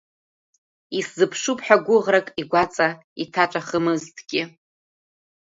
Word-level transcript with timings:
Исзыԥшуп 0.97 1.59
ҳәа 1.65 1.77
гәыӷрак 1.85 2.27
игәаҵа 2.41 2.87
иҭаҵәахымызҭгьы… 3.23 4.41